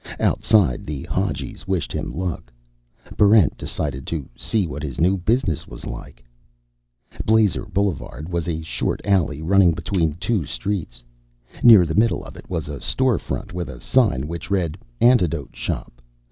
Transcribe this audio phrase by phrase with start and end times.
[0.19, 2.51] Outside, the Hadjis wished him luck.
[3.17, 6.23] Barrent decided to see what his new business was like.
[7.23, 11.03] Blazer Boulevard was a short alley running between two streets.
[11.61, 15.55] Near the middle of it was a store front with a sign which read: ANTIDOTE
[15.55, 16.01] SHOP.